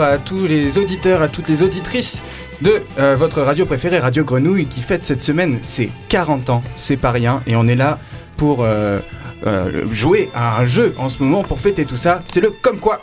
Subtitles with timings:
[0.00, 2.22] à tous les auditeurs, à toutes les auditrices
[2.60, 6.62] de euh, votre radio préférée, Radio Grenouille, qui fête cette semaine ses 40 ans.
[6.76, 7.98] C'est pas rien, et on est là
[8.36, 8.98] pour euh,
[9.46, 12.22] euh, jouer à un jeu en ce moment pour fêter tout ça.
[12.26, 13.00] C'est le comme quoi.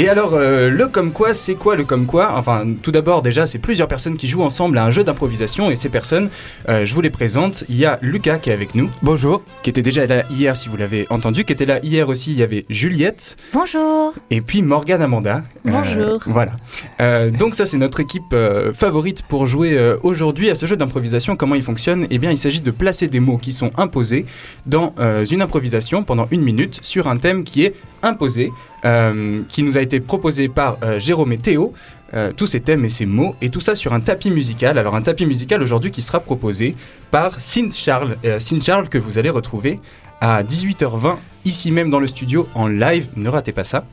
[0.00, 2.34] Et alors, euh, le comme quoi, c'est quoi le comme quoi?
[2.36, 5.72] Enfin, tout d'abord, déjà, c'est plusieurs personnes qui jouent ensemble à un jeu d'improvisation.
[5.72, 6.30] Et ces personnes,
[6.68, 7.64] euh, je vous les présente.
[7.68, 8.88] Il y a Lucas qui est avec nous.
[9.02, 9.42] Bonjour.
[9.64, 11.44] Qui était déjà là hier, si vous l'avez entendu.
[11.44, 13.36] Qui était là hier aussi, il y avait Juliette.
[13.52, 14.14] Bonjour.
[14.30, 15.42] Et puis Morgane Amanda.
[15.66, 16.22] Euh, Bonjour.
[16.26, 16.52] voilà.
[17.00, 20.76] Euh, donc ça, c'est notre équipe euh, favorite pour jouer euh, aujourd'hui à ce jeu
[20.76, 21.34] d'improvisation.
[21.34, 22.06] Comment il fonctionne?
[22.10, 24.26] Eh bien, il s'agit de placer des mots qui sont imposés
[24.64, 28.52] dans euh, une improvisation pendant une minute sur un thème qui est imposé,
[28.84, 31.72] euh, qui nous a été proposé par euh, Jérôme et Théo.
[32.14, 34.78] Euh, tous ces thèmes et ces mots, et tout ça sur un tapis musical.
[34.78, 36.74] Alors un tapis musical aujourd'hui qui sera proposé
[37.10, 39.78] par Sin Charles, Sin Charles que vous allez retrouver
[40.22, 43.08] à 18h20 ici même dans le studio en live.
[43.16, 43.84] Ne ratez pas ça.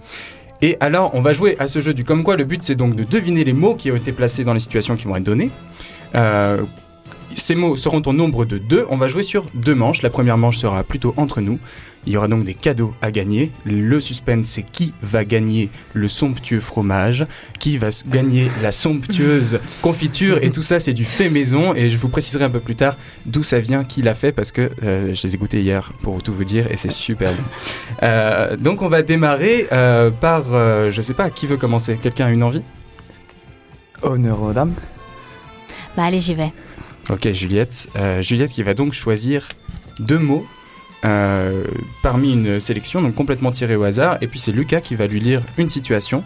[0.61, 2.37] Et alors, on va jouer à ce jeu du comme quoi.
[2.37, 4.95] Le but, c'est donc de deviner les mots qui ont été placés dans les situations
[4.95, 5.51] qui vont être données.
[7.35, 8.85] Ces mots seront au nombre de deux.
[8.89, 10.01] On va jouer sur deux manches.
[10.01, 11.59] La première manche sera plutôt entre nous.
[12.07, 13.51] Il y aura donc des cadeaux à gagner.
[13.65, 17.25] Le suspense, c'est qui va gagner le somptueux fromage,
[17.59, 20.39] qui va gagner la somptueuse confiture.
[20.43, 21.73] Et tout ça, c'est du fait maison.
[21.75, 24.51] Et je vous préciserai un peu plus tard d'où ça vient, qui l'a fait, parce
[24.51, 27.43] que euh, je les ai goûtés hier, pour tout vous dire, et c'est super bon.
[28.03, 31.97] Euh, donc, on va démarrer euh, par, euh, je sais pas, qui veut commencer?
[32.01, 32.61] Quelqu'un a une envie?
[34.03, 34.73] Honneur aux dames.
[35.97, 36.51] Bah allez, j'y vais.
[37.09, 37.87] Ok, Juliette.
[37.95, 39.47] Euh, Juliette qui va donc choisir
[39.99, 40.45] deux mots
[41.03, 41.63] euh,
[42.01, 44.17] parmi une sélection, donc complètement tirée au hasard.
[44.21, 46.23] Et puis c'est Lucas qui va lui lire une situation.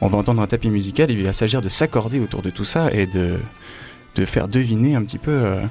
[0.00, 2.64] On va entendre un tapis musical et il va s'agir de s'accorder autour de tout
[2.64, 3.38] ça et de,
[4.16, 5.30] de faire deviner un petit peu.
[5.30, 5.64] euh,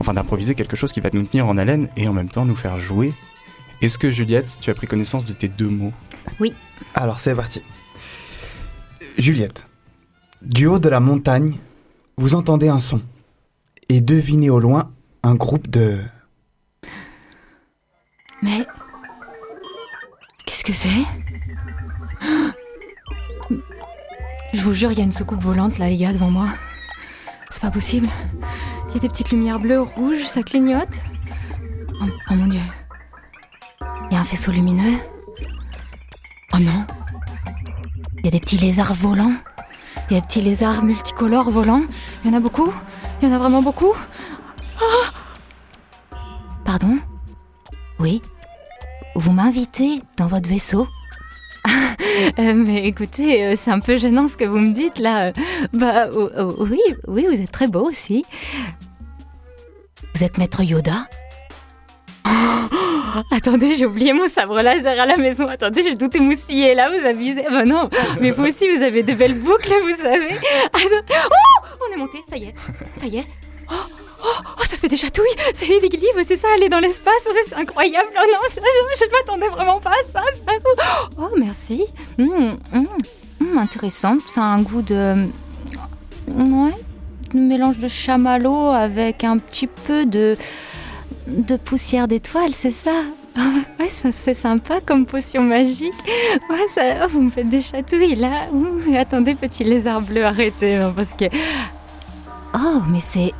[0.00, 2.56] enfin, d'improviser quelque chose qui va nous tenir en haleine et en même temps nous
[2.56, 3.12] faire jouer.
[3.80, 5.92] Est-ce que Juliette, tu as pris connaissance de tes deux mots?
[6.94, 7.62] Alors c'est parti.
[9.16, 9.66] Juliette,
[10.42, 11.56] du haut de la montagne,
[12.16, 13.00] vous entendez un son
[13.92, 14.90] et devinez au loin
[15.22, 15.98] un groupe de...
[18.40, 18.66] Mais.
[20.46, 20.88] Qu'est-ce que c'est?
[24.54, 26.48] Je vous jure, il y a une soucoupe volante là, les gars, devant moi.
[27.50, 28.08] C'est pas possible.
[28.88, 30.98] Il y a des petites lumières bleues, rouges, ça clignote.
[32.00, 32.62] Oh, oh mon dieu.
[34.10, 34.98] Il y a un faisceau lumineux.
[36.54, 36.86] Oh non.
[38.20, 39.34] Il y a des petits lézards volants.
[40.08, 41.82] Il y a des petits lézards multicolores volants.
[42.24, 42.72] Il y en a beaucoup.
[43.22, 43.94] Il y en a vraiment beaucoup.
[44.80, 46.16] Ah
[46.64, 46.98] Pardon
[48.00, 48.20] Oui.
[49.14, 50.86] Vous m'invitez dans votre vaisseau
[52.38, 55.32] Euh, mais écoutez, euh, c'est un peu gênant ce que vous me dites là.
[55.72, 58.24] Bah oh, oh, oui, oui, vous êtes très beau aussi.
[60.14, 61.06] Vous êtes maître Yoda
[63.30, 65.48] Attendez, j'ai oublié mon sabre laser à la maison.
[65.48, 67.44] Attendez, j'ai tout émoustillé là, vous abusez.
[67.50, 67.88] Bah non,
[68.20, 70.34] mais vous aussi, vous avez de belles boucles, vous savez.
[70.72, 71.51] Attends- Oh,
[71.88, 72.54] on est monté, ça y est,
[73.00, 73.24] ça y est.
[73.70, 73.74] Oh,
[74.24, 74.26] oh,
[74.58, 77.14] oh, ça fait des chatouilles, c'est livres, c'est ça, aller dans l'espace,
[77.46, 78.08] c'est incroyable.
[78.14, 80.22] Oh non, je, ne m'attendais vraiment pas à ça.
[81.18, 81.84] Oh, merci.
[82.18, 82.58] Hum,
[83.56, 85.28] intéressant, ça a un goût de...
[86.28, 86.74] Ouais,
[87.34, 90.36] de mélange de chamallow avec un petit peu de...
[91.26, 93.02] de poussière d'étoile, c'est ça?
[93.78, 95.94] Ouais, ça, c'est sympa comme potion magique.
[96.48, 98.48] Ouais, ça, oh, vous me faites des chatouilles là.
[98.52, 101.24] Ouh, attendez, petit lézard bleu, arrêtez, hein, parce que...
[102.54, 103.32] Oh, mais c'est...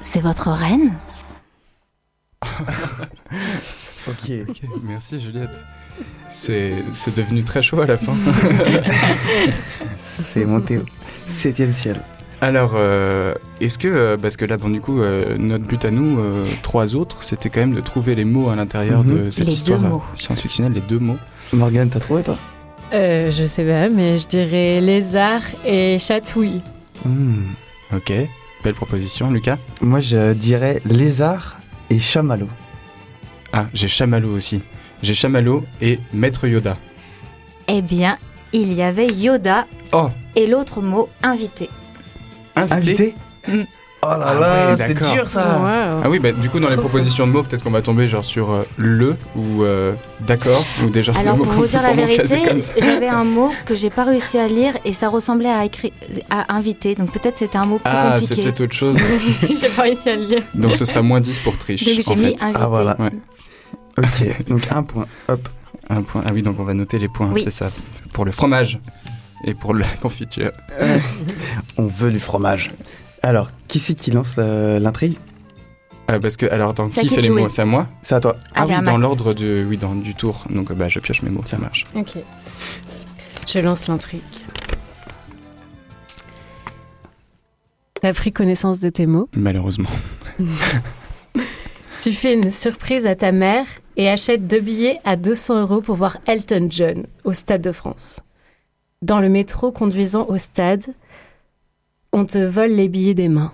[0.00, 0.94] C'est votre reine?
[4.06, 4.30] Ok.
[4.48, 5.64] Ok, merci Juliette.
[6.28, 8.14] C'est c'est devenu très chaud à la fin.
[10.32, 10.84] C'est monté au
[11.28, 12.00] septième ciel.
[12.44, 13.32] Alors, euh,
[13.62, 16.44] est-ce que, euh, parce que là, bon, du coup, euh, notre but à nous, euh,
[16.62, 19.30] trois autres, c'était quand même de trouver les mots à l'intérieur de Mhm.
[19.30, 20.02] cette Les histoire deux mots.
[20.12, 21.16] science-fictionnelle, les deux mots.
[21.54, 22.36] Morgane, t'as trouvé toi?
[22.92, 26.60] Euh, je sais pas, mais je dirais lézard et chatouille.
[27.06, 27.52] Hmm,
[27.94, 28.12] Ok,
[28.62, 29.56] belle proposition, Lucas.
[29.80, 31.56] Moi je dirais lézard
[31.88, 32.48] et chamallow.
[33.54, 34.60] Ah, j'ai chamallow aussi.
[35.02, 36.76] J'ai chamallow et maître Yoda.
[37.68, 38.18] Eh bien,
[38.52, 41.70] il y avait Yoda Oh, et l'autre mot invité.
[42.56, 42.74] Invité.
[42.74, 43.14] Invité
[43.46, 43.62] Mm.
[44.02, 45.12] Oh là Ah là, ouais, d'accord.
[45.14, 45.60] dur ça.
[46.02, 48.24] Ah oui, bah du coup, dans les propositions de mots, peut-être qu'on va tomber genre
[48.24, 49.94] sur euh, le ou euh,
[50.26, 52.38] d'accord, ou de Alors pour vous dire la vérité,
[52.80, 55.90] j'avais un mot que j'ai pas réussi à lire et ça ressemblait à écrire
[56.30, 56.94] à inviter.
[56.94, 58.42] Donc peut-être c'était un mot plus Ah, c'est compliqué.
[58.42, 58.98] peut-être autre chose.
[59.60, 60.42] J'ai pas réussi à le lire.
[60.54, 62.42] Donc ce sera moins 10 pour triche, Donc j'ai en mis fait.
[62.42, 62.58] invité.
[62.62, 62.96] Ah voilà.
[62.98, 63.10] Ouais.
[63.98, 65.06] Ok, donc un point.
[65.28, 65.48] Hop.
[65.88, 66.22] Un point.
[66.26, 67.40] Ah oui, donc on va noter les points, Oui.
[67.44, 67.70] c'est ça.
[68.12, 68.80] Pour le fromage.
[69.44, 70.50] Et pour la confiture.
[71.76, 72.70] On veut du fromage.
[73.22, 75.16] Alors, qui c'est qui lance la- l'intrigue?
[76.10, 77.48] Euh, parce que, alors attends, qui fait les jouer mots?
[77.48, 77.88] C'est à moi?
[78.02, 78.36] C'est à toi.
[78.54, 80.44] Ah Allez, oui, dans l'ordre de, oui, dans, du tour.
[80.50, 81.86] Donc bah, je pioche mes mots, ça marche.
[81.94, 82.16] Ok.
[83.48, 84.20] Je lance l'intrigue.
[88.00, 89.28] T'as pris connaissance de tes mots?
[89.34, 89.88] Malheureusement.
[92.02, 93.64] Tu fais une surprise à ta mère
[93.96, 98.20] et achètes deux billets à 200 euros pour voir Elton John au Stade de France.
[99.02, 100.94] Dans le métro conduisant au stade,
[102.12, 103.52] on te vole les billets des mains.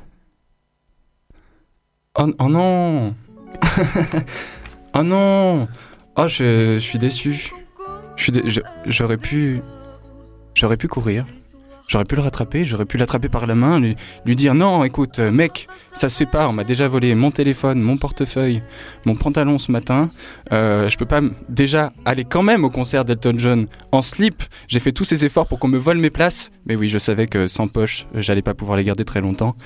[2.18, 3.14] Oh, oh non
[4.94, 5.68] Oh non
[6.16, 7.52] Oh, je, suis déçu.
[8.86, 9.62] J'aurais pu...
[10.54, 11.24] J'aurais pu courir.
[11.90, 15.32] J'aurais pu le rattraper, j'aurais pu l'attraper par la main, lui, dire non, écoute, euh,
[15.32, 18.62] mec, ça se fait pas, on m'a déjà volé mon téléphone, mon portefeuille,
[19.06, 20.08] mon pantalon ce matin.
[20.52, 24.44] Euh, je peux pas déjà aller quand même au concert d'Elton John en slip.
[24.68, 26.52] J'ai fait tous ces efforts pour qu'on me vole mes places.
[26.64, 29.56] Mais oui, je savais que sans poche, j'allais pas pouvoir les garder très longtemps.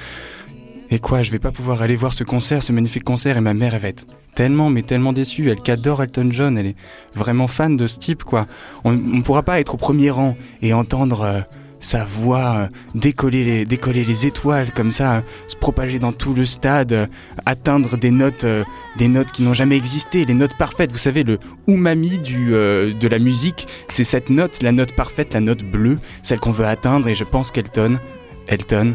[0.90, 3.52] Et quoi, je vais pas pouvoir aller voir ce concert, ce magnifique concert, et ma
[3.52, 5.50] mère, elle va être tellement, mais tellement déçue.
[5.50, 6.76] Elle qui adore Elton John, elle est
[7.14, 8.46] vraiment fan de ce type, quoi.
[8.84, 11.40] On ne pourra pas être au premier rang et entendre euh,
[11.84, 16.32] sa voix euh, décoller, les, décoller les étoiles comme ça, euh, se propager dans tout
[16.32, 17.06] le stade, euh,
[17.44, 18.46] atteindre des notes,
[18.96, 20.90] des notes qui n'ont jamais existé, les notes parfaites.
[20.90, 21.38] Vous savez, le
[21.68, 26.40] umami du, de la musique, c'est cette note, la note parfaite, la note bleue, celle
[26.40, 27.98] qu'on veut atteindre, et je pense qu'Elton,
[28.48, 28.94] Elton,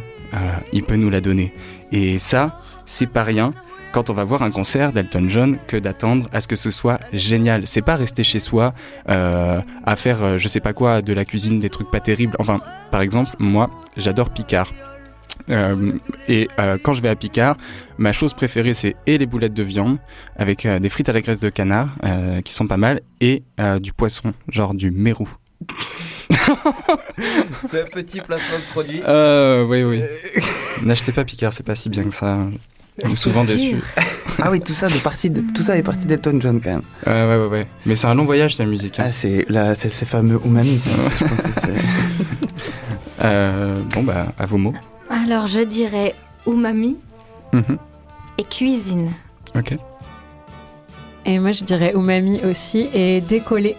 [0.74, 1.54] il peut nous la donner.
[1.92, 3.52] Et ça, c'est pas rien
[3.92, 7.00] quand on va voir un concert d'Elton John que d'attendre à ce que ce soit
[7.14, 7.66] génial.
[7.66, 8.74] C'est pas rester chez soi
[9.10, 12.36] euh, à faire euh, je sais pas quoi de la cuisine, des trucs pas terribles.
[12.40, 12.60] Enfin,
[12.92, 14.72] par exemple, moi, j'adore Picard.
[15.50, 15.94] Euh,
[16.28, 17.58] et euh, quand je vais à Picard,
[17.98, 19.98] ma chose préférée c'est et les boulettes de viande
[20.36, 21.90] avec euh, des frites à la graisse de canard
[22.44, 23.44] qui sont pas mal et
[23.82, 25.30] du poisson, genre du mérou.
[27.68, 29.02] C'est un petit placement de produit.
[29.70, 30.02] Oui, oui.
[30.86, 32.38] N'achetez pas Picard, c'est pas si bien que ça.
[33.16, 33.78] Souvent déçu.
[34.42, 36.82] Ah oui, tout ça, de partie de, tout ça est parti d'Elton John quand même.
[37.08, 37.68] Euh, ouais, ouais, ouais.
[37.86, 39.00] Mais c'est un long voyage, cette musique.
[39.00, 39.06] hein.
[39.08, 40.90] Ah, c'est là, c'est ces fameux umami, ça.
[41.20, 43.26] je pense que c'est.
[43.26, 44.74] Euh, bon, bah, à vos mots.
[45.10, 46.16] Alors, je dirais
[46.48, 46.98] umami
[47.54, 47.78] Mhm.
[48.38, 49.10] et cuisine.
[49.56, 49.76] Ok,
[51.26, 53.76] Et moi, je dirais umami aussi et décoller.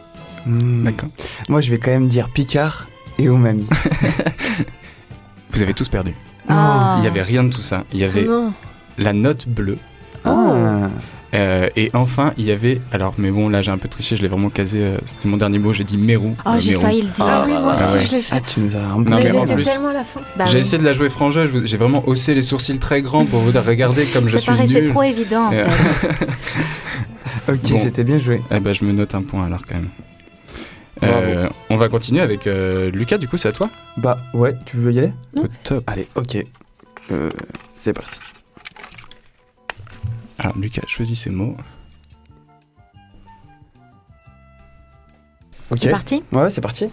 [0.47, 0.85] Hmm.
[0.85, 1.09] d'accord.
[1.49, 2.87] Moi, je vais quand même dire Picard
[3.19, 3.67] et umami.
[5.53, 6.15] Vous avez tous perdu.
[6.49, 6.97] Ah.
[6.99, 7.85] Il y avait rien de tout ça.
[7.93, 8.53] Il y avait Non.
[9.00, 9.79] La note bleue.
[10.25, 10.88] Ah.
[11.35, 12.79] euh, et enfin, il y avait.
[12.93, 14.81] Alors, mais bon, là, j'ai un peu triché, je l'ai vraiment casé.
[14.85, 16.37] euh, C'était mon dernier mot, j'ai dit Mérou.
[16.44, 17.25] Oh, euh, j'ai failli le dire.
[17.26, 18.06] Ah oui, moi aussi, Ah ouais.
[18.06, 18.35] je l'ai fait.
[18.37, 20.20] Ah, tu nous as un Non, mais mais il en était plus- tellement la fin.
[20.37, 20.61] Bah J'ai oui.
[20.61, 23.64] essayé de la jouer vous- j'ai vraiment haussé les sourcils très grands pour vous dire
[23.64, 24.91] regardez comme je Ça suis paraissait nul.
[24.91, 26.26] trop évident en Euh, fait.
[27.49, 27.79] Ok, Bon.
[27.82, 28.43] c'était bien joué.
[28.50, 29.88] Eh ben, je me note un point alors quand même.
[31.02, 34.76] Euh, on va continuer avec euh, Lucas, du coup, c'est à toi Bah, ouais, tu
[34.76, 35.12] veux y aller?
[35.64, 35.82] Top.
[35.87, 36.44] Allez, ok.
[37.11, 37.31] Euh,
[37.79, 38.19] c'est parti.
[40.41, 41.55] Alors, Lucas, choisis ces mots.
[45.71, 45.81] Ok.
[45.83, 46.23] C'est parti?
[46.33, 46.87] Ouais, c'est parti.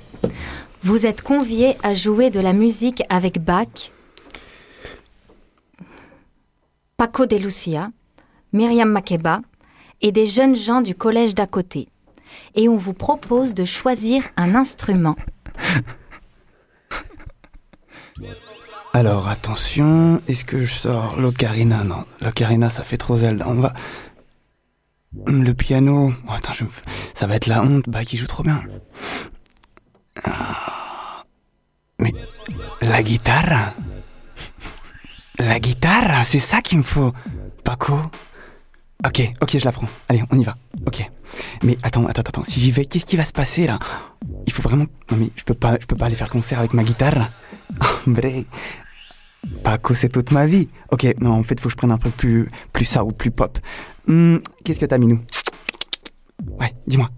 [0.83, 3.93] Vous êtes conviés à jouer de la musique avec Bach,
[6.97, 7.89] Paco de Lucia,
[8.51, 9.39] Myriam Makeba
[10.01, 11.87] et des jeunes gens du collège d'à côté.
[12.55, 15.15] Et on vous propose de choisir un instrument.
[18.97, 21.83] Alors, attention, est-ce que je sors l'ocarina?
[21.83, 23.45] Non, l'ocarina, ça fait trop Zelda.
[23.47, 23.73] On va...
[25.27, 26.15] Hum, Le piano...
[26.27, 26.53] Oh, attends,
[27.13, 27.83] ça va être la honte.
[27.87, 28.63] Bah, qui joue trop bien.
[30.23, 31.21] Ah.
[31.99, 32.11] Mais...
[32.81, 33.75] La guitare?
[35.37, 37.13] La guitare, c'est ça qu'il me faut.
[37.63, 37.99] Paco
[39.05, 39.87] Ok, ok, je la prends.
[40.09, 40.57] Allez, on y va.
[40.87, 41.07] Ok.
[41.61, 42.43] Mais attends, attends, attends.
[42.43, 43.77] Si j'y vais, qu'est-ce qui va se passer, là?
[44.47, 44.87] Il faut vraiment...
[45.11, 47.29] Non, mais je peux pas, je peux pas aller faire concert avec ma guitare.
[48.07, 48.43] Hombre,
[49.63, 50.67] Paco, c'est toute ma vie.
[50.91, 53.31] Ok, non, en fait, faut que je prenne un peu plus, plus ça ou plus
[53.31, 53.57] pop.
[54.07, 55.19] Hmm, Qu'est-ce que t'as, Minou?
[56.59, 57.09] Ouais, dis-moi.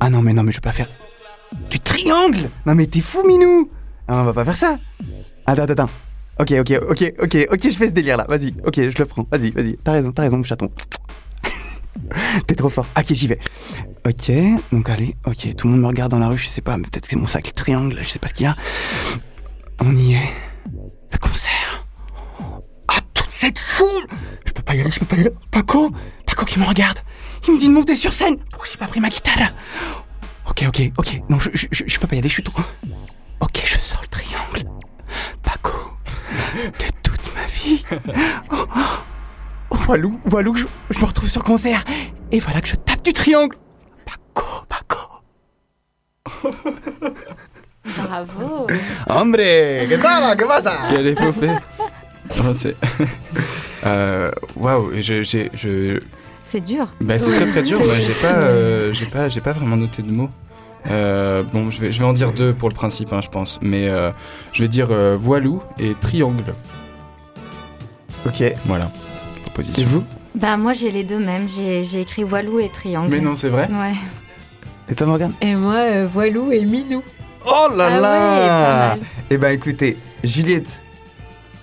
[0.00, 0.88] Ah non, mais non, mais je vais pas faire
[1.70, 2.50] du triangle.
[2.66, 3.68] Non, mais t'es fou, Minou.
[4.08, 4.78] Ah, on va pas faire ça.
[5.46, 5.90] Attends, attends, attends.
[6.40, 8.24] Ok, ok, ok, ok, ok, je fais ce délire là.
[8.28, 9.26] Vas-y, ok, je le prends.
[9.30, 9.76] Vas-y, vas-y.
[9.76, 10.70] T'as raison, t'as raison, mon chaton.
[12.46, 12.86] T'es trop fort.
[12.98, 13.38] Ok, j'y vais.
[14.06, 14.32] Ok,
[14.72, 17.02] donc allez, ok, tout le monde me regarde dans la rue, je sais pas, peut-être
[17.02, 18.56] que c'est mon sac triangle, je sais pas ce qu'il y a.
[19.80, 20.32] On y est.
[21.12, 21.84] Le concert.
[22.88, 24.06] Ah, toute cette foule
[24.46, 25.30] Je peux pas y aller, je peux pas y aller.
[25.50, 25.90] Paco
[26.26, 26.98] Paco qui me regarde.
[27.46, 28.36] Il me dit de monter sur scène.
[28.50, 29.52] Pourquoi j'ai pas pris ma guitare?
[30.48, 31.20] Ok, ok, ok.
[31.28, 32.62] Non, je, je, peux pas y aller, je suis trop...
[33.40, 34.70] Ok, je sors le triangle.
[35.42, 35.72] Paco,
[36.54, 37.84] de toute ma vie.
[38.50, 38.64] Oh,
[39.70, 41.84] oh, Walou, Walou, je, je me retrouve sur concert.
[42.30, 43.56] Et voilà que je tape du triangle.
[44.04, 45.22] Paco, Paco.
[48.12, 48.66] Bravo.
[49.08, 50.36] Hombre, ¿qué tal?
[50.36, 50.88] ¿Qué pasa?
[50.90, 51.50] Quelle épopée
[52.36, 52.76] Non, c'est...
[54.56, 55.98] Waouh, et je, j'ai, je...
[56.44, 56.88] C'est dur.
[57.00, 60.10] Bah, c'est très très dur, j'ai pas, euh, j'ai pas, j'ai pas vraiment noté de
[60.12, 60.28] mots.
[60.90, 63.58] Euh, bon, je vais, je vais en dire deux pour le principe, hein, je pense.
[63.62, 64.10] Mais euh,
[64.52, 66.54] je vais dire euh, voilou et triangle.
[68.26, 68.90] Ok, et Voilà.
[69.46, 69.86] Proposition.
[69.88, 70.04] vous?
[70.34, 71.48] Bah moi j'ai les deux mêmes.
[71.48, 73.08] J'ai j'ai écrit Walou et Triangle.
[73.10, 73.94] Mais non, c'est vrai Ouais.
[74.90, 75.32] Et toi, Morgane?
[75.40, 77.02] Et moi, euh, Voilou et Minou.
[77.46, 78.96] Oh là Ah là.
[79.30, 80.80] Eh ben écoutez, Juliette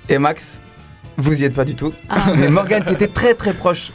[0.09, 0.59] et Max,
[1.17, 1.93] vous y êtes pas du tout.
[2.09, 2.25] Ah.
[2.36, 3.91] Mais Morgane, qui était très très proche.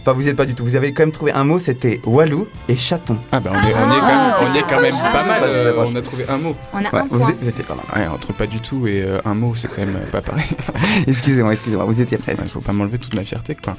[0.00, 0.62] Enfin, vous y êtes pas du tout.
[0.64, 3.16] Vous avez quand même trouvé un mot, c'était Walou et chaton.
[3.32, 5.40] Ah bah on est, on est quand même, Ah, on est quand même pas mal.
[5.42, 6.54] euh, on a trouvé un mot.
[6.72, 7.28] On a Ouais, un vous, point.
[7.30, 7.84] êtes- vous étiez pas mal.
[8.02, 10.46] Ouais, entre pas du tout et euh, un mot, c'est quand même pas pareil.
[11.08, 12.42] Excusez-moi, excusez-moi, vous étiez presque.
[12.44, 13.76] Il faut pas m'enlever toute ma fierté, quoi.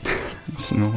[0.57, 0.91] Sinon.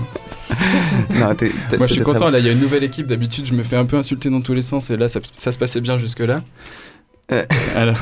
[1.15, 1.35] Non,
[1.79, 2.27] Moi, je suis content.
[2.27, 2.31] bon.
[2.31, 3.07] Là, il y a une nouvelle équipe.
[3.07, 5.53] D'habitude, je me fais un peu insulter dans tous les sens, et là, ça, ça
[5.53, 6.41] se passait bien jusque là.
[7.33, 7.45] Euh.
[7.77, 7.97] Alors,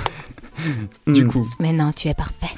[1.07, 2.49] du Hmm, coup, Mais non, tu es parfait.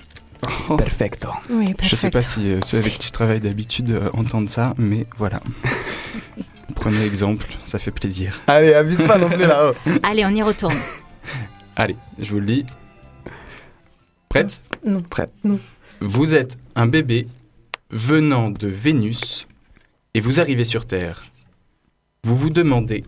[0.79, 1.29] Perfecto.
[1.51, 2.13] Oui, je sais perfect.
[2.13, 5.41] pas si euh, ceux avec qui je travaille d'habitude euh, entendent ça, mais voilà.
[6.77, 8.41] Prenez exemple, ça fait plaisir.
[8.47, 9.75] Allez, abuse pas non plus là-haut.
[10.03, 10.77] Allez, on y retourne.
[11.77, 12.65] Allez, je vous le lis.
[14.29, 14.63] Prête?
[14.87, 15.03] Non.
[15.03, 15.33] Prête.
[15.45, 15.59] Non.
[16.01, 17.27] Vous êtes un bébé
[17.91, 19.47] venant de Vénus
[20.15, 21.25] et vous arrivez sur Terre.
[22.25, 23.05] Vous vous demandez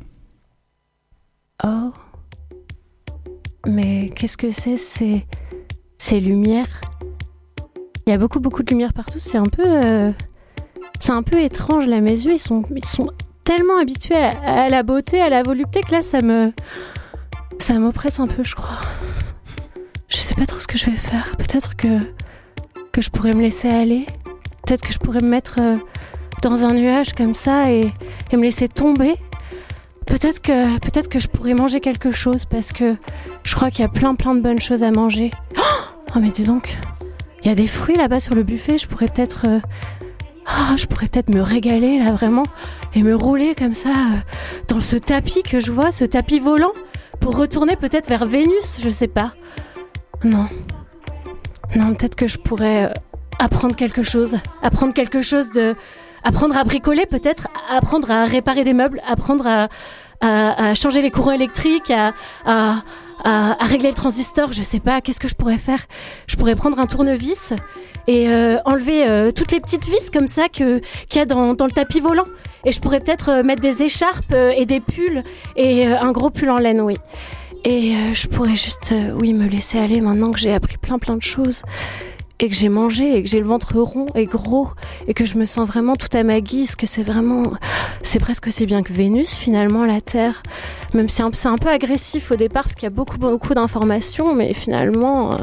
[1.64, 1.92] Oh.
[3.66, 5.26] Mais qu'est-ce que c'est C'est.
[5.98, 6.66] C'est lumière.
[8.06, 9.20] Il y a beaucoup, beaucoup de lumière partout.
[9.20, 9.62] C'est un peu.
[9.64, 10.12] euh,
[10.98, 12.00] C'est un peu étrange là.
[12.00, 13.08] Mes yeux, ils sont, ils sont
[13.44, 16.52] tellement habitués à, à la beauté, à la volupté que là, ça me.
[17.60, 18.80] Ça m'oppresse un peu, je crois.
[20.08, 21.36] Je sais pas trop ce que je vais faire.
[21.36, 21.98] Peut-être que.
[22.90, 24.06] Que je pourrais me laisser aller.
[24.66, 25.76] Peut-être que je pourrais me mettre euh,
[26.42, 27.92] dans un nuage comme ça et,
[28.32, 29.14] me laisser tomber.
[30.06, 32.96] Peut-être que, peut-être que je pourrais manger quelque chose parce que
[33.44, 35.30] je crois qu'il y a plein plein de bonnes choses à manger.
[36.14, 36.76] Oh, mais dis donc,
[37.42, 38.78] il y a des fruits là-bas sur le buffet.
[38.78, 39.60] Je pourrais peut-être, euh,
[40.46, 42.42] ah, je pourrais peut-être me régaler là vraiment
[42.94, 44.18] et me rouler comme ça euh,
[44.68, 46.72] dans ce tapis que je vois, ce tapis volant,
[47.20, 48.78] pour retourner peut-être vers Vénus.
[48.80, 49.32] Je sais pas.
[50.24, 50.48] Non,
[51.76, 52.92] non, peut-être que je pourrais euh,
[53.38, 55.74] apprendre quelque chose, apprendre quelque chose de
[56.24, 59.68] apprendre à bricoler peut-être, apprendre à réparer des meubles, apprendre à,
[60.20, 62.12] à, à changer les courants électriques, à,
[62.44, 62.82] à,
[63.24, 65.84] à, régler le transistor, je sais pas, qu'est-ce que je pourrais faire?
[66.26, 67.52] Je pourrais prendre un tournevis
[68.06, 71.54] et euh, enlever euh, toutes les petites vis comme ça que qu'il y a dans,
[71.54, 72.26] dans le tapis volant.
[72.64, 75.22] Et je pourrais peut-être euh, mettre des écharpes euh, et des pulls
[75.56, 76.96] et euh, un gros pull en laine, oui.
[77.64, 81.22] Et je pourrais juste, oui, me laisser aller maintenant que j'ai appris plein plein de
[81.22, 81.62] choses
[82.38, 84.68] et que j'ai mangé et que j'ai le ventre rond et gros
[85.06, 87.52] et que je me sens vraiment tout à ma guise, que c'est vraiment,
[88.02, 90.42] c'est presque aussi bien que Vénus finalement la Terre,
[90.94, 94.34] même si c'est un, peu agressif au départ parce qu'il y a beaucoup beaucoup d'informations,
[94.34, 95.36] mais finalement, euh,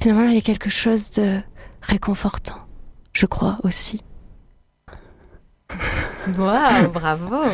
[0.00, 1.40] finalement il y a quelque chose de
[1.82, 2.58] réconfortant,
[3.12, 4.02] je crois aussi.
[6.38, 7.44] Waouh, bravo.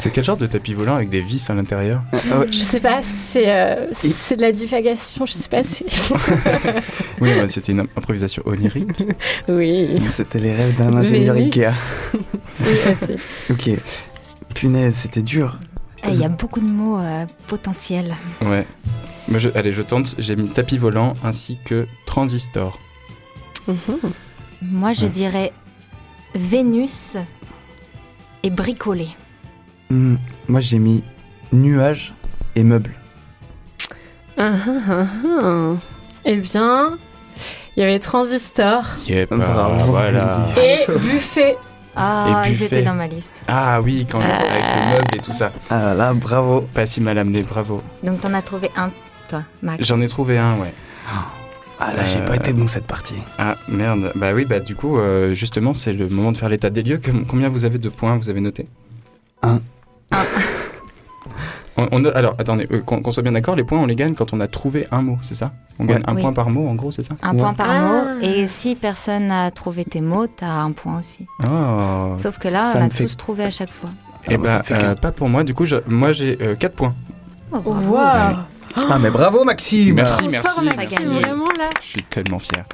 [0.00, 2.46] C'est quel genre de tapis volant avec des vis à l'intérieur Ah ouais.
[2.52, 5.84] Je sais pas, c'est euh, c'est de la divagation, je sais pas si.
[7.20, 8.90] Oui, ouais, c'était une improvisation onirique.
[9.48, 10.00] oui.
[10.14, 11.56] C'était les rêves d'un ingénieur Vénus.
[11.56, 11.72] Ikea.
[12.64, 13.12] Oui, aussi.
[13.50, 13.70] Ok.
[14.54, 15.58] Punaise, c'était dur.
[16.04, 18.14] Eh, Il y a beaucoup de mots euh, potentiels.
[18.40, 18.66] Ouais.
[19.34, 20.14] Je- allez, je tente.
[20.18, 22.78] J'ai mis tapis volant ainsi que transistor.
[23.66, 23.76] Mhm.
[24.62, 25.08] Moi, je Ouais.
[25.08, 25.52] dirais
[26.34, 27.16] Vénus
[28.42, 29.08] et bricoler.
[29.90, 30.16] Hmm,
[30.48, 31.02] Moi, j'ai mis
[31.52, 32.14] nuages
[32.56, 32.94] et meubles.
[34.36, 34.52] Ah,
[34.90, 35.06] ah,
[35.42, 35.72] ah.
[36.24, 36.98] Eh bien,
[37.76, 39.74] il y avait transistor Yep, Bravo.
[39.80, 40.46] ah, voilà.
[40.56, 41.56] et buffet.
[41.96, 43.42] Ah, ils étaient dans ma liste.
[43.48, 45.50] Ah oui, quand avec le meuble et tout ça.
[45.70, 46.60] Ah là, bravo.
[46.60, 47.82] Pas si mal amené, bravo.
[48.04, 48.90] Donc, t'en as trouvé un,
[49.28, 49.84] toi, Max?
[49.84, 50.72] J'en ai trouvé un, ouais.
[51.80, 53.14] Ah là, j'ai Euh, pas été bon cette partie.
[53.38, 56.70] Ah merde, bah oui, bah du coup, euh, justement, c'est le moment de faire l'état
[56.70, 56.98] des lieux.
[56.98, 58.66] Com- Combien vous avez de points vous avez noté?
[59.42, 59.60] Un.
[60.10, 60.18] Un.
[61.76, 64.14] On- on a- alors, attendez, euh, qu'on soit bien d'accord, les points on les gagne
[64.14, 66.02] quand on a trouvé un mot, c'est ça On gagne Ouais.
[66.08, 66.22] un Oui.
[66.22, 67.38] point par mot, en gros, c'est ça Un Ouais.
[67.38, 67.80] point par Ah.
[67.80, 68.20] mot.
[68.20, 71.26] Et si personne n'a trouvé tes mots, t'as un point aussi.
[71.48, 73.90] Oh Sauf que là, Ça on a fait- tous trouvé à chaque fois.
[74.26, 76.74] Eh Ah, bah, bah, fait euh, pas pour moi, du coup, je- moi j'ai 4
[76.74, 76.94] points.
[77.52, 77.94] Oh, bravo.
[77.94, 78.36] Waouh.
[78.90, 80.48] Ah, mais bravo, Maxime Merci, merci.
[80.54, 80.96] fort, merci.
[81.82, 82.64] Je suis tellement fier.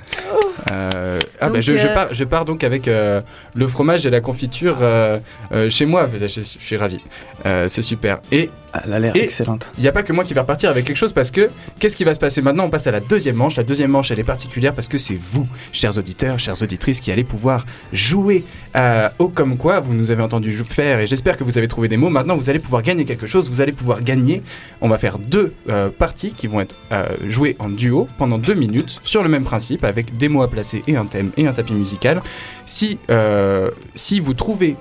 [0.70, 3.20] Euh, ah Donc, bah je, je euh, pars, je pars donc avec euh,
[3.54, 5.18] le fromage et la confiture euh,
[5.52, 6.08] euh, chez moi.
[6.18, 7.00] Je, je suis ravi.
[7.46, 8.18] Euh, c'est super.
[8.32, 8.50] Et
[8.84, 9.68] Elle a l'air excellente.
[9.78, 11.96] il n'y a pas que moi qui va repartir avec quelque chose parce que qu'est-ce
[11.96, 12.42] qui va se passer?
[12.42, 13.56] Maintenant On passe à la deuxième manche.
[13.56, 17.12] La deuxième manche, elle est particulière parce que c'est vous, chers auditeurs, chères auditrices, qui
[17.12, 18.44] allez pouvoir jouer
[18.76, 21.88] euh, au comme quoi vous nous avez entendu faire et j'espère que vous avez trouvé
[21.88, 22.10] des mots.
[22.10, 23.48] Maintenant, vous allez pouvoir gagner quelque chose.
[23.48, 24.42] Vous allez pouvoir gagner.
[24.80, 28.54] On va faire deux euh, parties qui vont être euh, jouées en duo pendant deux
[28.54, 31.52] minutes sur le même principe avec des mots à placer et un thème et un
[31.52, 32.22] tapis musical.
[32.66, 32.98] Si,
[33.94, 34.76] si vous trouvez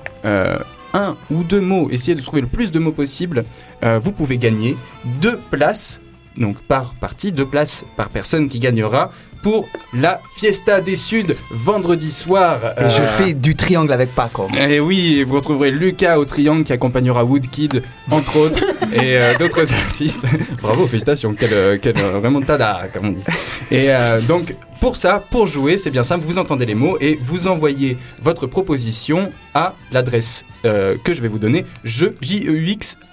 [0.94, 3.46] un ou deux mots, essayez de trouver le plus de mots possible,
[3.84, 4.76] euh, vous pouvez gagner
[5.22, 6.00] deux places,
[6.38, 9.12] donc par partie, deux places par personne qui gagnera
[9.44, 12.60] pour la Fiesta des Suds vendredi soir.
[12.78, 14.48] Et je Euh, fais du triangle avec Paco.
[14.58, 19.72] et oui, vous retrouverez Lucas au triangle qui accompagnera Woodkid, entre autres, et euh, d'autres
[19.74, 20.26] artistes.
[20.62, 23.24] Bravo, félicitations, quelle, euh, quelle remontada, comme on dit.
[23.70, 27.20] Et euh, donc, pour ça, pour jouer, c'est bien simple, vous entendez les mots et
[27.24, 32.48] vous envoyez votre proposition à l'adresse euh, que je vais vous donner, je, jeux,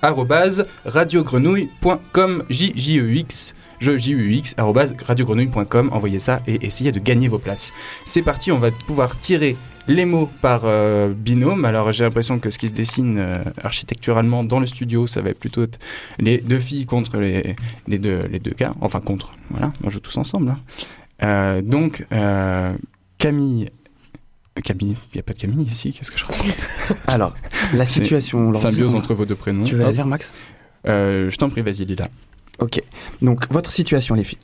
[0.02, 7.72] arrobase, radiogrenouille.com, jeux, je, jeux, arrobase, radiogrenouille.com, envoyez ça et essayez de gagner vos places.
[8.04, 9.56] C'est parti, on va pouvoir tirer
[9.88, 11.64] les mots par euh, binôme.
[11.64, 15.30] Alors j'ai l'impression que ce qui se dessine euh, architecturalement dans le studio, ça va
[15.30, 15.78] être plutôt être
[16.18, 17.56] les deux filles contre les,
[17.88, 18.74] les, deux, les deux gars.
[18.80, 20.50] Enfin contre, voilà, on joue tous ensemble.
[20.50, 20.58] hein.
[21.22, 22.06] Euh, donc
[23.18, 23.70] Camille...
[24.64, 26.66] Camille, il n'y a pas de Camille ici, qu'est-ce que je raconte?
[27.06, 27.34] Alors,
[27.72, 28.52] la situation.
[28.52, 29.64] Symbiose entre vos deux prénoms.
[29.64, 30.32] Tu veux la lire, Max?
[30.84, 32.08] Je t'en prie, vas-y Lila.
[32.60, 32.82] Ok.
[33.22, 34.38] Donc, votre situation, les filles.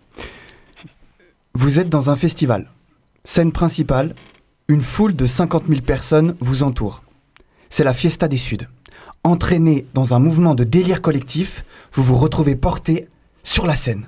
[1.55, 2.71] Vous êtes dans un festival.
[3.25, 4.15] Scène principale,
[4.69, 7.03] une foule de 50 000 personnes vous entoure.
[7.71, 8.69] C'est la Fiesta des Suds.
[9.25, 13.09] Entraîné dans un mouvement de délire collectif, vous vous retrouvez porté
[13.43, 14.07] sur la scène.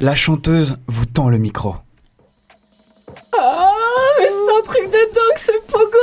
[0.00, 1.76] La chanteuse vous tend le micro.
[3.38, 3.72] Ah,
[4.18, 5.98] mais c'est un truc de dingue ce pogo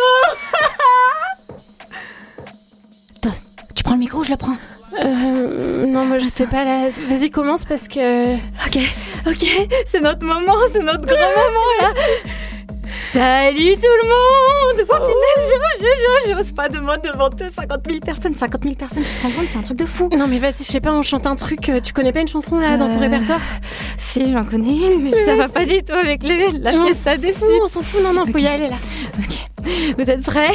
[3.75, 4.57] Tu prends le micro, je le prends.
[5.01, 6.89] Euh, non, moi je sais pas là.
[7.09, 8.35] Vas-y, commence parce que.
[8.35, 8.79] Ok,
[9.27, 9.45] ok,
[9.85, 11.89] c'est notre moment, c'est notre grand moment là.
[13.11, 17.79] Salut tout le monde Oh punaise, je, je, je, j'ose pas demander devant eux 50
[17.87, 18.35] 000 personnes.
[18.35, 20.09] 50 000 personnes, tu te rends compte, c'est un truc de fou.
[20.15, 21.69] Non, mais vas-y, je sais pas, on chante un truc.
[21.69, 23.39] euh, Tu connais pas une chanson là dans ton Euh, répertoire?
[23.97, 27.17] Si, j'en connais une, mais ça va pas du tout avec les, la Non, fiesta
[27.17, 28.77] des Fou, on s'en fout, non, non, faut y aller là.
[29.97, 30.51] Vous êtes prêts?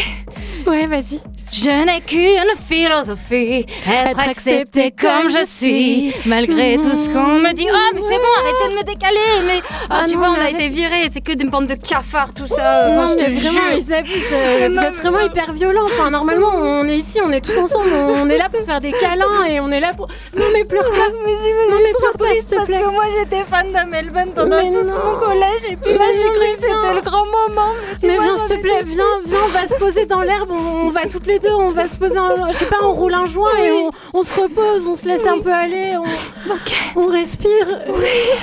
[0.66, 1.20] Ouais, vas-y.
[1.50, 7.38] Je n'ai qu'une philosophie, être Être accepté accepté comme je suis, malgré tout ce qu'on
[7.38, 7.66] me dit.
[7.70, 9.46] Oh, mais c'est bon, arrêtez de me décaler.
[9.46, 10.54] Mais ah, Ah tu non, vois, on mais a arrête.
[10.56, 11.08] été virés.
[11.10, 12.88] C'est que des bandes de cafards, tout ça.
[12.90, 14.24] Moi, non, je te mais vraiment, ils abusent.
[14.32, 15.86] euh, vous êtes mais vraiment hyper violents.
[15.86, 17.90] Enfin, normalement, on est ici, on est tous ensemble.
[17.94, 20.08] On est là pour se faire des câlins et on est là pour.
[20.36, 21.08] Non, mais pleure pas.
[21.08, 22.78] Non, mais pleure pas, s'il te plaît.
[22.92, 24.94] moi, j'étais fan de Melbourne pendant Mais tout non.
[25.02, 25.64] mon collège.
[25.70, 27.72] Et puis là, j'ai cru que c'était le grand moment.
[28.02, 31.06] Mais viens, s'il te plaît, viens, viens, on va se poser dans l'herbe, on va
[31.10, 33.56] toutes les deux, on va se poser, en- je sais pas, on roule un joint
[33.62, 37.66] et on, on se repose, on se laisse un peu aller, on, on respire.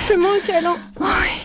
[0.06, 0.76] Fais-moi un câlin.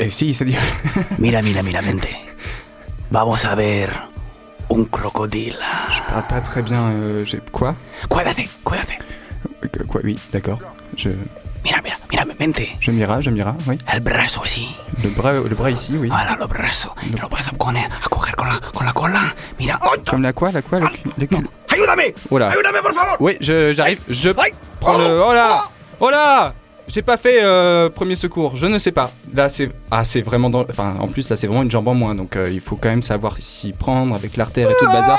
[0.00, 0.60] Eh, si, c'est-à-dire.
[1.18, 2.08] mira, mira, mira, vente.
[3.10, 3.88] Vamos a ver
[4.70, 5.56] un crocodile.
[6.10, 6.90] parle pas très bien.
[6.90, 7.74] euh, j'ai- quoi?
[8.10, 8.98] Cuídate.
[9.64, 10.58] Euh, Quoi Oui, d'accord.
[10.96, 11.10] Je,
[12.38, 12.76] Mira, mira, mira, mente.
[12.80, 13.78] je mira, je mira, oui.
[13.92, 14.74] El brazo así.
[15.02, 16.08] Le bras, le bras ici, oui.
[16.08, 16.94] Voilà, le brazo.
[17.02, 19.34] Y lo vas a poner a coger con la, con la cola.
[19.58, 21.48] Mira, oh, Comme la quoi, la quoi, le, cu- le cul?
[21.68, 22.14] ayúdame.
[22.30, 22.50] Oh là.
[22.50, 23.16] Ayúdame, por favor.
[23.20, 24.00] Oui, je- j'arrive.
[24.08, 24.30] Je
[24.80, 25.20] prends le.
[25.20, 25.64] Oh là
[26.00, 26.52] Oh là
[26.88, 29.10] J'ai pas fait euh, premier secours, je ne sais pas.
[29.34, 29.68] Là, c'est.
[29.90, 30.62] Ah, c'est vraiment dans.
[30.62, 32.88] Enfin, en plus, là, c'est vraiment une jambe en moins, donc euh, il faut quand
[32.88, 35.18] même savoir s'y prendre avec l'artère et tout le bazar.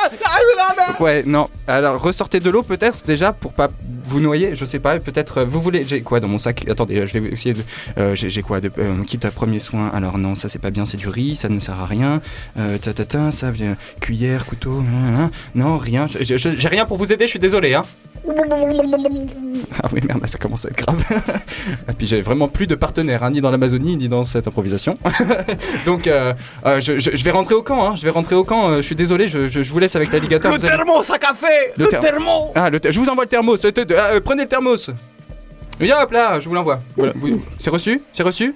[0.99, 1.47] Ouais, non.
[1.67, 3.67] Alors, ressortez de l'eau peut-être déjà pour pas
[4.03, 4.97] vous noyer, je sais pas.
[4.97, 5.85] Peut-être euh, vous voulez.
[5.87, 6.67] J'ai quoi dans mon sac?
[6.67, 8.15] Attendez, je vais essayer de.
[8.15, 8.69] J'ai quoi de.
[9.05, 9.89] Kit à premier soin.
[9.93, 12.19] Alors, non, ça c'est pas bien, c'est du riz, ça ne sert à rien.
[12.55, 13.75] Ta, ta, ça vient.
[14.01, 14.81] Cuillère, couteau.
[15.53, 16.07] Non, rien.
[16.19, 17.85] J'ai rien pour vous aider, je suis désolé, hein.
[19.81, 21.01] Ah oui, merde, là, ça commence à être grave.
[21.89, 24.97] Et puis j'ai vraiment plus de partenaires, hein, ni dans l'Amazonie, ni dans cette improvisation.
[25.85, 26.33] Donc euh,
[26.65, 28.75] euh, je, je- je vais rentrer au camp, hein, je vais rentrer au camp, euh,
[28.77, 30.51] je suis désolé, je, je- vous laisse avec l'alligator.
[30.51, 31.45] Le vous thermos à café.
[31.77, 32.51] Le Le therm- thermos.
[32.55, 33.61] Ah, le th- je vous envoie le thermos,
[34.25, 34.89] prenez le thermos.
[35.79, 36.79] Oui, hop là, je vous l'envoie.
[36.97, 37.13] Voilà,
[37.57, 38.55] C'est reçu C'est reçu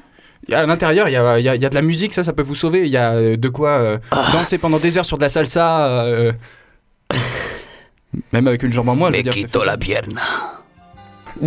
[0.52, 2.34] à l'intérieur, il y a, il y a- y a de la musique, ça, ça
[2.34, 2.82] peut vous sauver.
[2.82, 3.97] Il y a de quoi euh,
[4.34, 5.88] danser pendant des heures sur de la salsa.
[5.88, 6.34] euh,
[8.32, 9.34] Même avec une jambe en moins, dire.
[9.34, 10.21] c'est quito la pierna.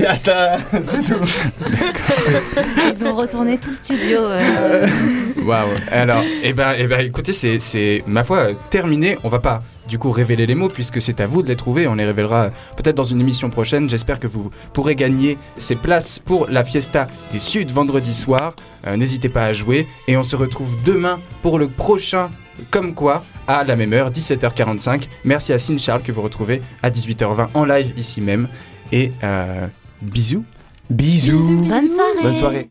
[2.93, 4.19] Ils ont retourné tout le studio.
[4.21, 4.87] euh.
[5.45, 5.69] Waouh.
[5.91, 9.17] Alors, eh ben, eh ben, écoutez, c'est, c'est ma foi terminé.
[9.25, 11.87] On va pas du coup révéler les mots puisque c'est à vous de les trouver.
[11.87, 13.89] On les révélera peut-être dans une émission prochaine.
[13.89, 18.55] J'espère que vous pourrez gagner ces places pour la fiesta des Suds vendredi soir.
[18.87, 22.31] Euh, n'hésitez pas à jouer et on se retrouve demain pour le prochain.
[22.71, 25.03] Comme quoi, à la même heure, 17h45.
[25.25, 28.49] Merci à Cine Charles que vous retrouvez à 18h20 en live ici même.
[28.93, 29.67] Et euh,
[30.03, 30.45] bisous.
[30.91, 31.63] Bisous.
[31.63, 32.23] Bonne soirée.
[32.23, 32.69] Bonne soirée.